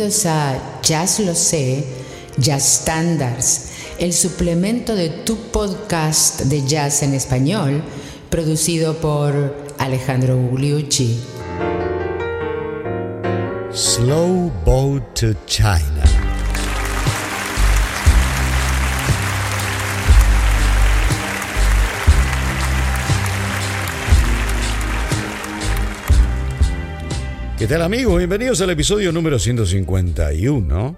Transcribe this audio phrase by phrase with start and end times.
[0.00, 1.84] Bienvenidos a Jazz Lo Sé,
[2.38, 3.68] Jazz Standards,
[3.98, 7.82] el suplemento de tu podcast de jazz en español,
[8.30, 11.20] producido por Alejandro Gugliucci.
[13.70, 15.99] Slow Boat to China.
[27.60, 28.16] ¿Qué tal amigos?
[28.16, 30.96] Bienvenidos al episodio número 151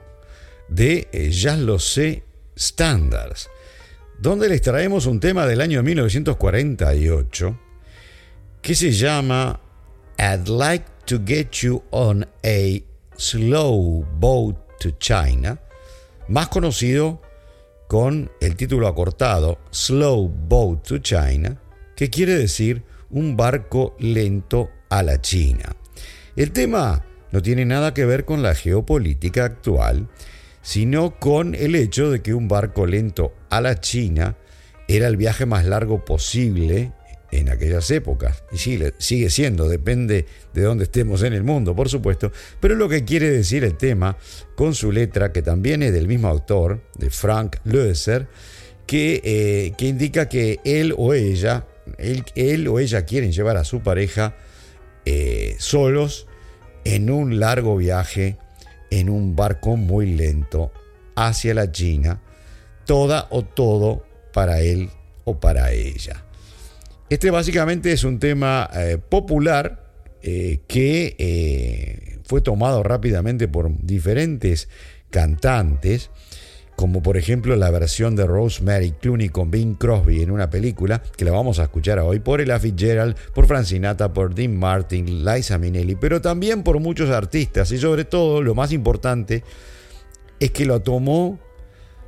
[0.68, 2.22] de eh, Ya lo sé
[2.56, 3.50] Standards,
[4.20, 7.58] donde les traemos un tema del año 1948
[8.60, 9.58] que se llama
[10.16, 12.80] I'd like to get you on a
[13.16, 15.58] slow boat to China,
[16.28, 17.20] más conocido
[17.88, 21.60] con el título acortado Slow Boat to China,
[21.96, 25.74] que quiere decir un barco lento a la China.
[26.34, 30.08] El tema no tiene nada que ver con la geopolítica actual,
[30.62, 34.36] sino con el hecho de que un barco lento a la China
[34.88, 36.92] era el viaje más largo posible
[37.30, 38.44] en aquellas épocas.
[38.50, 42.32] Y sigue, siendo, depende de dónde estemos en el mundo, por supuesto.
[42.60, 44.16] Pero lo que quiere decir el tema,
[44.54, 48.28] con su letra, que también es del mismo autor, de Frank Loesser,
[48.86, 51.66] que, eh, indica que él o ella,
[51.98, 54.34] él, él o ella quieren llevar a su pareja
[55.04, 56.26] eh, solos
[56.84, 58.36] en un largo viaje
[58.90, 60.72] en un barco muy lento
[61.14, 62.20] hacia la China,
[62.84, 64.90] toda o todo para él
[65.24, 66.24] o para ella.
[67.08, 69.84] Este básicamente es un tema eh, popular
[70.22, 74.68] eh, que fue tomado rápidamente por diferentes
[75.10, 76.10] cantantes
[76.82, 81.24] como por ejemplo la versión de Rosemary Clooney con Bing Crosby en una película que
[81.24, 85.94] la vamos a escuchar hoy por Ella Fitzgerald, por Francinata, por Dean Martin, Liza Minnelli,
[85.94, 89.44] pero también por muchos artistas y sobre todo lo más importante
[90.40, 91.38] es que lo tomó,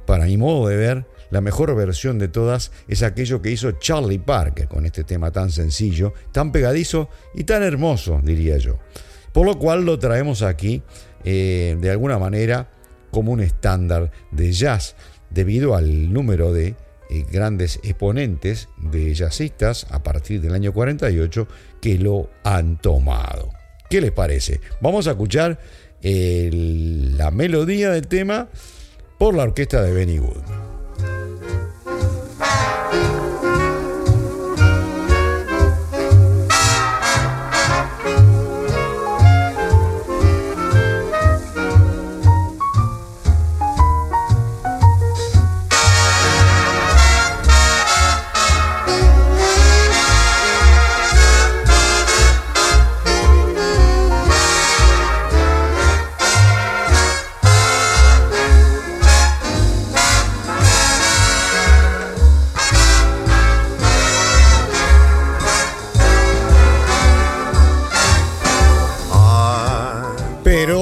[0.07, 4.19] para mi modo de ver, la mejor versión de todas es aquello que hizo Charlie
[4.19, 8.81] Parker con este tema tan sencillo, tan pegadizo y tan hermoso, diría yo.
[9.33, 10.83] Por lo cual lo traemos aquí
[11.23, 12.71] eh, de alguna manera
[13.15, 14.97] como un estándar de jazz
[15.31, 16.75] debido al número de
[17.11, 21.47] eh, grandes exponentes de jazzistas a partir del año 48
[21.81, 23.51] que lo han tomado.
[23.89, 24.61] ¿Qué les parece?
[24.81, 25.61] Vamos a escuchar
[26.03, 28.49] la melodía del tema
[29.17, 30.19] por la orquesta de Benny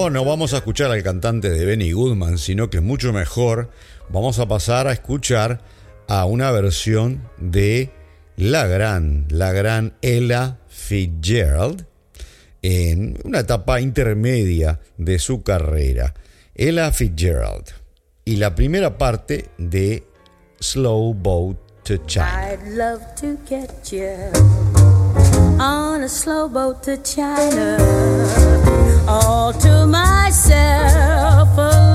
[0.03, 0.27] Goodman.
[0.27, 3.71] vamos a escuchar al cantante de Benny Goodman, sino que mucho mejor,
[4.09, 5.61] vamos a pasar a escuchar
[6.09, 7.91] a una versión de
[8.37, 11.87] la gran, la gran Ella Fitzgerald
[12.63, 16.15] en una etapa intermedia de su carrera.
[16.55, 17.67] Ella Fitzgerald
[18.25, 20.03] y la primera parte de
[20.59, 22.49] Slow Boat to China.
[25.61, 27.77] On a slow boat to China,
[29.09, 31.92] all to myself oh.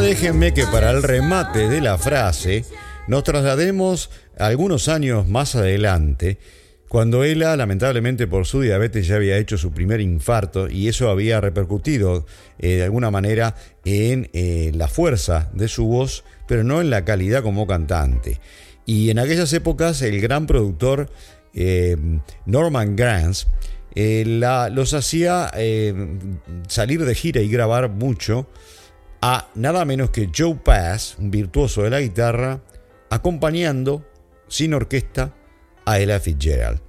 [0.00, 2.64] Déjenme que para el remate de la frase
[3.08, 6.38] nos traslademos algunos años más adelante,
[6.88, 11.40] cuando ella, lamentablemente por su diabetes, ya había hecho su primer infarto y eso había
[11.40, 12.26] repercutido
[12.58, 17.04] eh, de alguna manera en eh, la fuerza de su voz, pero no en la
[17.04, 18.38] calidad como cantante.
[18.84, 21.10] Y en aquellas épocas el gran productor
[21.54, 21.96] eh,
[22.44, 23.46] Norman Granz
[23.94, 25.50] los hacía
[26.68, 28.46] salir de gira y grabar mucho
[29.28, 32.60] a nada menos que Joe Pass, un virtuoso de la guitarra,
[33.10, 34.08] acompañando
[34.46, 35.34] sin orquesta
[35.84, 36.80] a Ella Fitzgerald.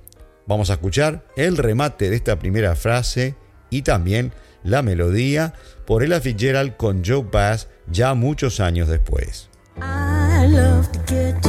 [0.46, 3.36] Vamos a escuchar el remate de esta primera frase
[3.72, 5.56] y también la melodía
[5.88, 9.50] por Ella Fitzgerald con Joe Pass ya muchos años después.
[9.78, 11.42] I love to get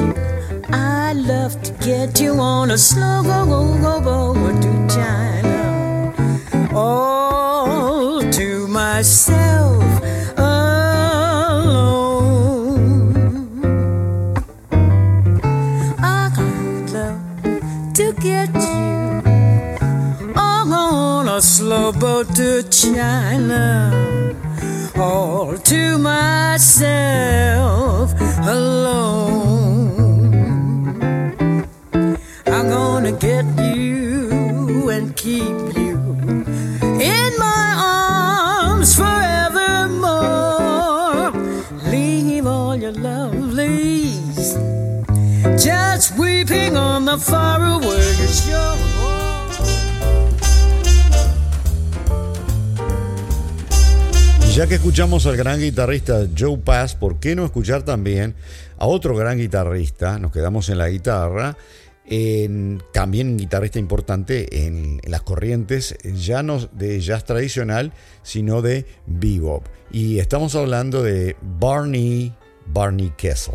[2.19, 2.41] you.
[2.41, 2.77] On a
[3.23, 6.15] go go go go to China.
[6.75, 9.48] All to myself
[22.09, 24.35] boat to China
[24.97, 27.27] all to myself
[28.57, 29.93] alone.
[32.47, 33.45] I'm gonna get
[33.75, 35.97] you and keep you
[37.15, 37.67] in my
[38.01, 39.67] arms forevermore.
[41.93, 44.49] Leave all your lovelies
[45.67, 48.98] just weeping on the faraway shore.
[54.59, 58.35] Ya que escuchamos al gran guitarrista Joe Pass, ¿por qué no escuchar también
[58.77, 60.19] a otro gran guitarrista?
[60.19, 61.57] Nos quedamos en la guitarra,
[62.05, 67.93] en, también guitarrista importante en, en, las corrientes ya no de jazz tradicional,
[68.25, 69.65] sino de bebop.
[69.93, 72.35] Y estamos hablando de Barney,
[72.67, 73.55] Barney Kessel.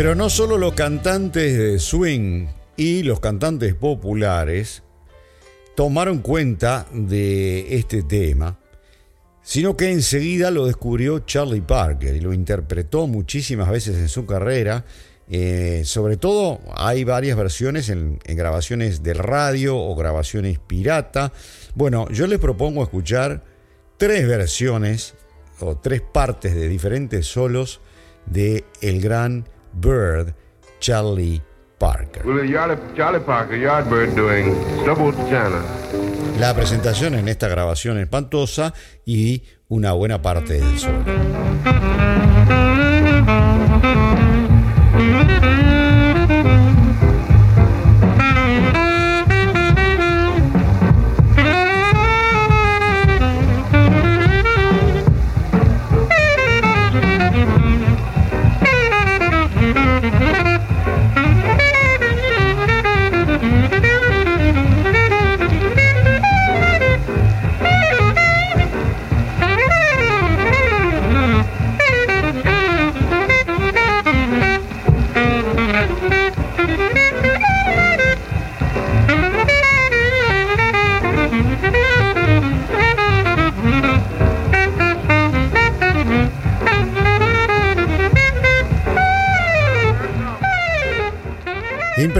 [0.00, 4.82] Pero no solo los cantantes de swing y los cantantes populares
[5.76, 8.58] tomaron cuenta de este tema,
[9.42, 14.86] sino que enseguida lo descubrió Charlie Parker y lo interpretó muchísimas veces en su carrera.
[15.28, 21.30] Eh, sobre todo hay varias versiones en, grabaciones del radio o grabaciones pirata.
[21.74, 23.44] Bueno, yo les propongo escuchar
[23.98, 25.12] tres versiones
[25.58, 27.82] o tres partes de diferentes solos
[28.24, 30.34] de el gran Bird,
[30.80, 31.42] Charlie
[31.78, 32.22] Parker.
[36.38, 38.72] La presentación en esta grabación espantosa
[39.04, 41.04] y una buena parte del solo.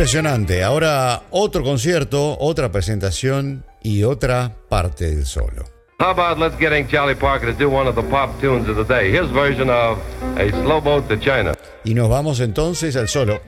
[0.00, 0.62] Impresionante.
[0.62, 5.66] Ahora otro concierto, otra presentación y otra parte del solo.
[5.98, 8.84] How about let's getting Charlie Parker to do one of the pop tunes of the
[8.84, 9.98] day, his version of
[10.38, 11.52] A Slow Boat to China.
[11.84, 13.42] Y nos vamos entonces al solo.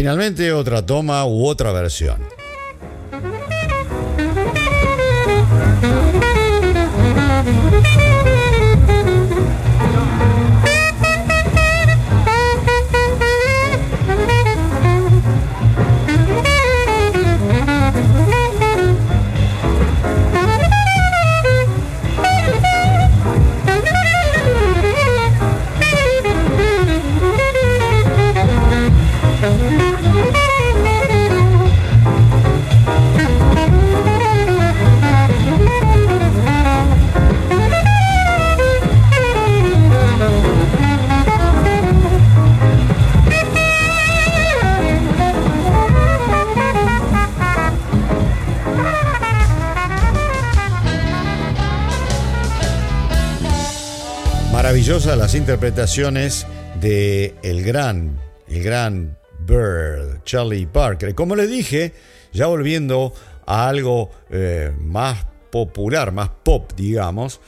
[0.00, 2.39] Finalmente otra toma u otra versión.
[54.90, 56.46] Maravillosas las interpretaciones
[56.80, 58.18] de el gran,
[58.48, 61.14] el gran Bird, Charlie Parker.
[61.14, 61.92] Como les dije,
[62.32, 63.12] ya volviendo
[63.46, 67.40] a algo eh, más popular, más pop, digamos,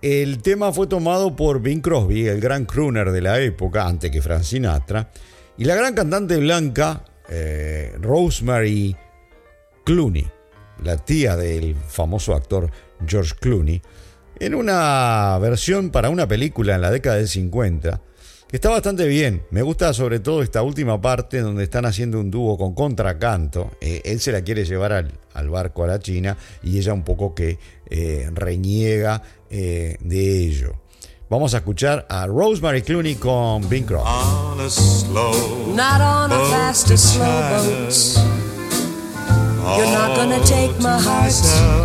[0.00, 4.22] el tema fue tomado por Bing Crosby, el gran crooner de la época, antes que
[4.22, 5.10] Frank Sinatra,
[5.58, 8.96] y la gran cantante blanca eh, Rosemary
[9.84, 10.26] Clooney,
[10.82, 12.70] la tía del famoso actor
[13.06, 13.82] George Clooney,
[14.40, 18.00] en una versión para una película en la década del 50,
[18.48, 19.42] que está bastante bien.
[19.50, 23.70] Me gusta sobre todo esta última parte donde están haciendo un dúo con contracanto.
[23.80, 27.34] Eh, él se la quiere llevar al, barco a la China y ella un poco
[27.34, 27.58] que
[27.90, 30.72] eh, reniega eh, de ello.
[31.28, 34.08] Vamos a escuchar a Rosemary Clooney con Bing Crosby.
[35.76, 38.40] Not on a fast slow boat.
[39.76, 41.32] You're not gonna take my heart.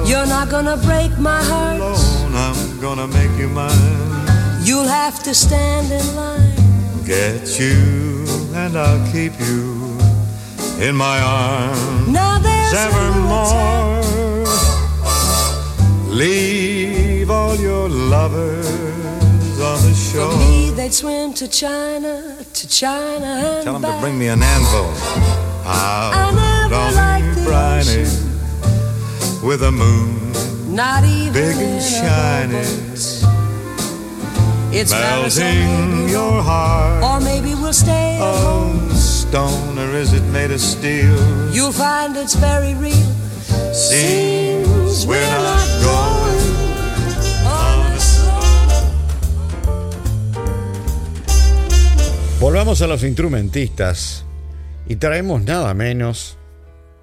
[0.08, 2.05] You're not gonna break my heart.
[2.38, 4.62] I'm gonna make you mine.
[4.63, 6.54] You'll have to stand in line.
[7.06, 9.98] Get you and I'll keep you
[10.80, 12.08] in my arms.
[12.08, 14.04] Now there's evermore.
[16.10, 18.65] Leave all your lovers
[19.60, 20.32] on the shore.
[20.32, 23.96] For me, they'd swim to China, to China and Tell them back.
[23.96, 24.92] to bring me an anvil.
[25.65, 28.06] Out I never on the briny
[29.46, 30.25] with a moon,
[30.75, 32.91] not even big and shining.
[34.72, 37.01] It's melting your heart.
[37.01, 38.91] Or maybe we'll stay at home.
[38.94, 41.15] stone, or is it made of steel?
[41.51, 43.12] You'll find it's very real.
[43.74, 46.25] Seems we're not going
[52.39, 54.24] Volvamos a los instrumentistas
[54.88, 56.38] y traemos nada menos,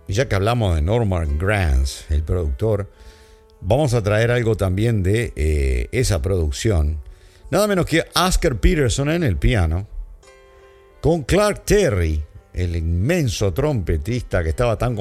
[0.06, 2.88] y ya que hablamos de Norman Granz, el productor,
[3.62, 7.00] vamos a traer algo también de eh, esa producción
[7.52, 9.86] Nada menos que Oscar Peterson en el piano,
[11.02, 14.96] con Clark Terry, el inmenso trompetista que estaba tan,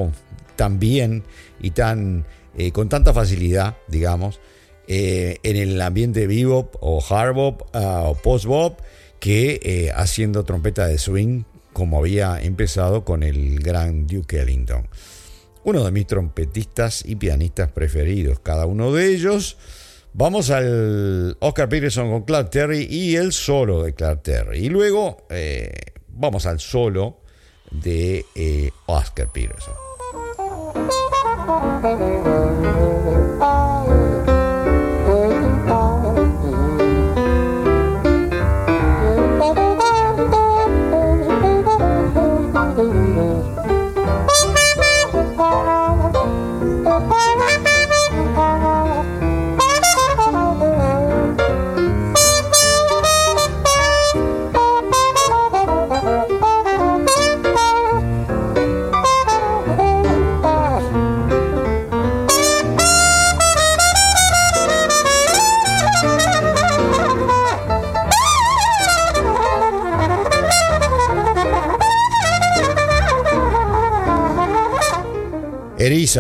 [0.58, 1.24] tan bien
[1.62, 2.26] y tan,
[2.58, 4.42] eh, con tanta facilidad, digamos,
[4.90, 8.82] eh, en el ambiente bebop o hard bop ah, o post bop,
[9.22, 14.90] que haciendo trompeta de swing como había empezado con el gran Duke Ellington.
[15.64, 19.58] Uno de mis trompetistas y pianistas preferidos, cada uno de ellos
[20.14, 24.66] Vamos al Oscar Peterson con Clark Terry y el solo de Clark Terry.
[24.66, 25.72] Y luego eh,
[26.10, 27.20] vamos al solo
[27.72, 29.74] de eh, Oscar Peterson.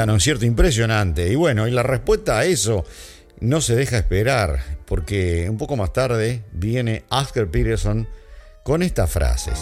[0.05, 0.45] ¿No es cierto?
[0.45, 1.27] Impresionante.
[1.27, 2.85] Y bueno, y la respuesta a eso
[3.41, 8.07] no se deja esperar, porque un poco más tarde viene Oscar Peterson
[8.63, 9.59] con estas frases.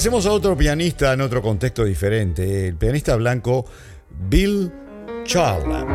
[0.00, 3.66] Pasemos a otro pianista en otro contexto diferente, el pianista blanco
[4.30, 4.72] Bill
[5.24, 5.88] Charlap.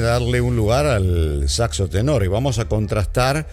[0.00, 2.24] Darle un lugar al saxo tenor?
[2.24, 3.46] Y vamos a contrastar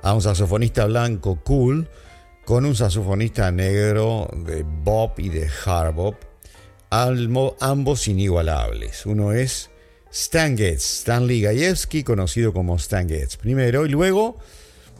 [0.00, 1.88] a un saxofonista blanco cool
[2.46, 6.14] con un saxofonista negro de bop y de hard bop,
[6.90, 9.04] ambos inigualables.
[9.04, 9.70] Uno es
[10.10, 14.38] Stan Getz, Stanley Gajewski, conocido como Stan Getz primero, y luego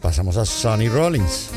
[0.01, 1.49] pasamos a Sonny Rollins.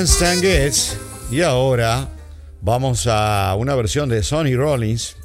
[0.00, 0.96] Gran Stan Getz.
[1.30, 2.08] Y ahora
[2.62, 5.16] vamos a una versión de Sonny Rollins.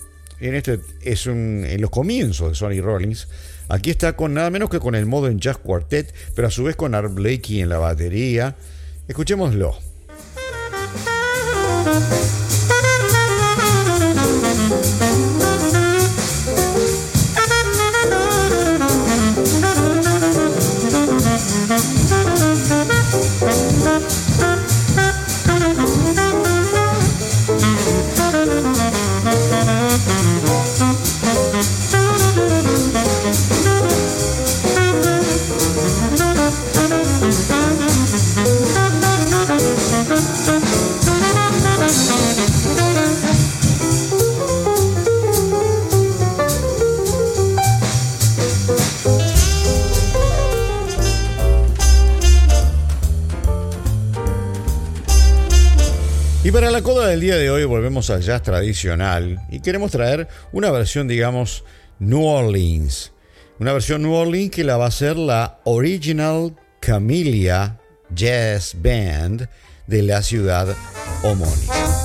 [0.42, 3.30] En este es en los comienzos de Sonny Rollins.
[3.70, 6.66] Aquí está con nada menos que con el modo en Jazz Quartet, pero a su
[6.66, 8.58] vez con Art Blakey en la batería.
[9.08, 9.78] Escuchémoslo.
[56.52, 60.70] Para la coda del día de hoy volvemos al jazz tradicional y queremos traer una
[60.70, 61.64] versión, digamos,
[61.98, 63.14] New Orleans.
[63.60, 67.80] Una versión New Orleans que la va a ser la Original Camellia
[68.14, 69.50] Jazz Band
[69.88, 70.68] de la ciudad
[71.24, 72.05] homónima.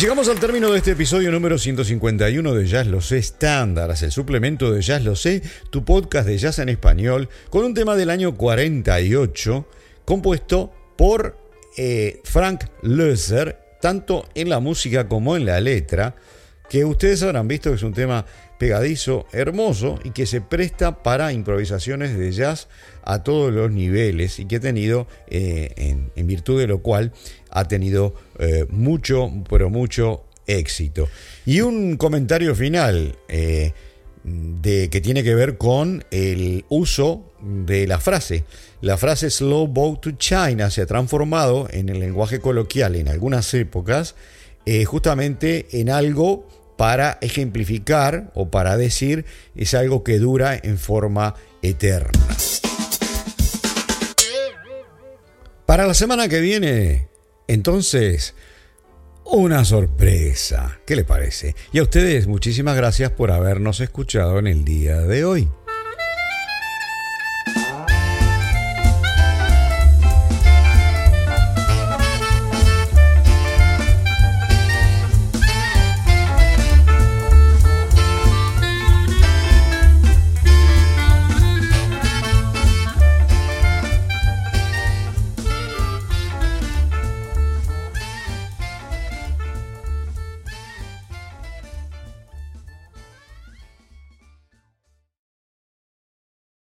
[0.00, 4.72] Llegamos al término de este episodio número 151 de Jazz Lo Sé Estándares, el suplemento
[4.72, 8.34] de Jazz Lo Sé, tu podcast de jazz en español, con un tema del año
[8.34, 9.68] 48,
[10.06, 11.36] compuesto por
[11.76, 16.16] eh, Frank Loesser, tanto en la música como en la letra,
[16.70, 18.24] que ustedes habrán visto que es un tema
[18.56, 22.68] pegadizo, hermoso y que se presta para improvisaciones de jazz
[23.02, 25.72] a todos los niveles y que ha tenido, eh,
[26.14, 27.12] en, virtud de lo cual,
[27.50, 31.08] ha tenido eh, mucho, pero mucho éxito.
[31.44, 33.72] Y un comentario final eh,
[34.22, 38.44] de, que tiene que ver con el uso de la frase.
[38.80, 43.52] La frase Slow Boat to China se ha transformado en el lenguaje coloquial en algunas
[43.54, 44.14] épocas
[44.86, 46.46] justamente en algo
[46.80, 52.10] para ejemplificar o para decir es algo que dura en forma eterna.
[55.66, 57.10] Para la semana que viene,
[57.48, 58.34] entonces,
[59.26, 60.80] una sorpresa.
[60.86, 61.54] ¿Qué le parece?
[61.70, 65.50] Y a ustedes muchísimas gracias por habernos escuchado en el día de hoy.